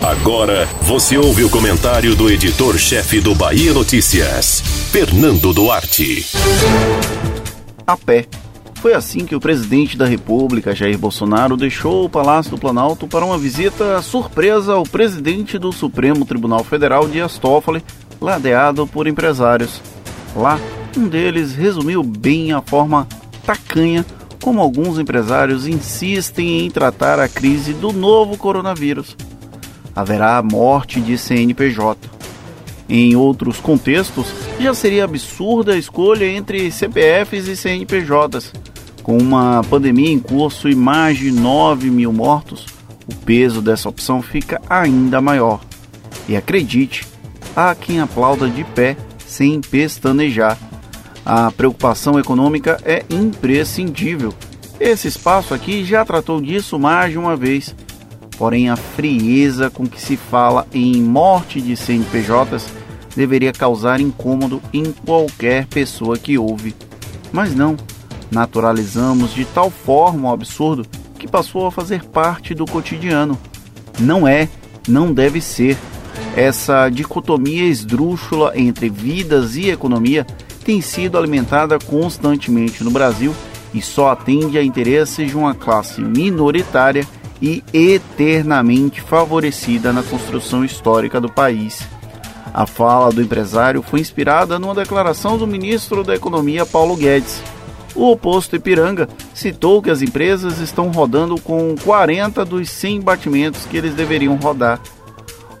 [0.00, 6.26] Agora você ouve o comentário do editor-chefe do Bahia Notícias, Fernando Duarte.
[7.86, 8.26] A pé.
[8.76, 13.24] Foi assim que o presidente da República, Jair Bolsonaro, deixou o Palácio do Planalto para
[13.24, 17.84] uma visita surpresa ao presidente do Supremo Tribunal Federal, Dias Toffoli,
[18.18, 19.82] ladeado por empresários.
[20.34, 20.58] Lá,
[20.96, 23.06] um deles resumiu bem a forma
[23.44, 24.06] tacanha
[24.40, 29.14] como alguns empresários insistem em tratar a crise do novo coronavírus.
[29.94, 32.08] Haverá morte de CNPJ.
[32.88, 34.26] Em outros contextos,
[34.58, 38.52] já seria absurda a escolha entre CPFs e CNPJs.
[39.02, 42.66] Com uma pandemia em curso e mais de 9 mil mortos,
[43.06, 45.60] o peso dessa opção fica ainda maior.
[46.28, 47.06] E acredite,
[47.54, 50.58] há quem aplauda de pé sem pestanejar
[51.24, 54.34] a preocupação econômica é imprescindível.
[54.78, 57.74] Esse espaço aqui já tratou disso mais de uma vez.
[58.40, 62.68] Porém, a frieza com que se fala em morte de CNPJs
[63.14, 66.74] deveria causar incômodo em qualquer pessoa que ouve.
[67.30, 67.76] Mas não,
[68.30, 70.86] naturalizamos de tal forma o absurdo
[71.18, 73.38] que passou a fazer parte do cotidiano.
[73.98, 74.48] Não é,
[74.88, 75.76] não deve ser.
[76.34, 80.26] Essa dicotomia esdrúxula entre vidas e economia
[80.64, 83.34] tem sido alimentada constantemente no Brasil
[83.74, 87.06] e só atende a interesses de uma classe minoritária
[87.40, 91.86] e eternamente favorecida na construção histórica do país.
[92.52, 97.42] A fala do empresário foi inspirada numa declaração do ministro da Economia Paulo Guedes.
[97.94, 103.76] O oposto Ipiranga citou que as empresas estão rodando com 40 dos 100 batimentos que
[103.76, 104.80] eles deveriam rodar.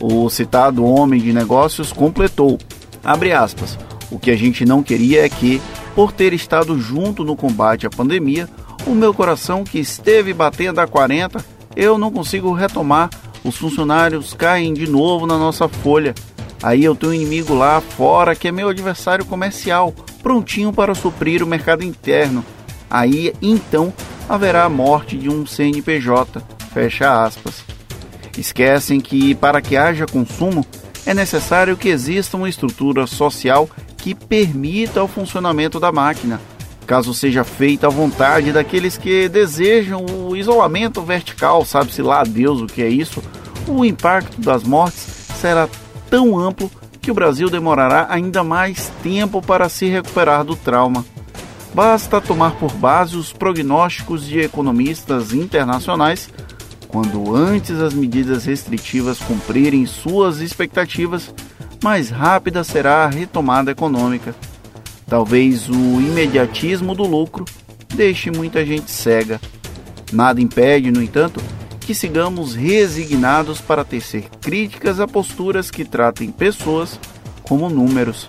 [0.00, 2.58] O citado homem de negócios completou,
[3.04, 3.78] aspas,
[4.10, 5.60] o que a gente não queria é que,
[5.94, 8.48] por ter estado junto no combate à pandemia,
[8.86, 11.44] o meu coração que esteve batendo a 40,
[11.78, 13.08] eu não consigo retomar.
[13.44, 16.12] Os funcionários caem de novo na nossa folha.
[16.60, 21.40] Aí eu tenho um inimigo lá fora que é meu adversário comercial, prontinho para suprir
[21.40, 22.44] o mercado interno.
[22.90, 23.94] Aí então
[24.28, 26.42] haverá a morte de um CNPJ.
[26.74, 27.62] Fecha aspas.
[28.36, 30.66] Esquecem que para que haja consumo
[31.06, 36.40] é necessário que exista uma estrutura social que permita o funcionamento da máquina,
[36.88, 42.66] caso seja feita à vontade daqueles que desejam o isolamento vertical, sabe-se lá Deus o
[42.66, 43.22] que é isso,
[43.66, 45.06] o impacto das mortes
[45.38, 45.68] será
[46.08, 46.70] tão amplo
[47.02, 51.04] que o Brasil demorará ainda mais tempo para se recuperar do trauma.
[51.74, 56.30] Basta tomar por base os prognósticos de economistas internacionais
[56.88, 61.34] quando antes as medidas restritivas cumprirem suas expectativas,
[61.84, 64.34] mais rápida será a retomada econômica.
[65.08, 67.46] Talvez o imediatismo do lucro
[67.94, 69.40] deixe muita gente cega.
[70.12, 71.40] Nada impede, no entanto,
[71.80, 77.00] que sigamos resignados para tecer críticas a posturas que tratem pessoas
[77.42, 78.28] como números.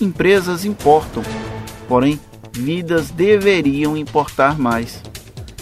[0.00, 1.22] Empresas importam,
[1.86, 2.18] porém,
[2.52, 5.02] vidas deveriam importar mais.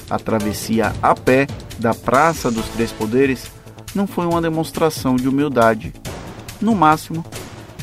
[0.09, 1.49] A travessia a pé
[1.79, 3.51] da Praça dos Três Poderes
[3.95, 5.93] não foi uma demonstração de humildade
[6.61, 7.25] no máximo,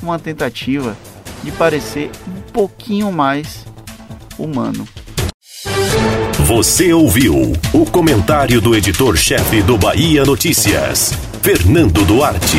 [0.02, 0.96] uma tentativa
[1.44, 3.66] de parecer um pouquinho mais
[4.38, 4.88] humano.
[6.46, 12.58] Você ouviu o comentário do editor-chefe do Bahia Notícias, Fernando Duarte.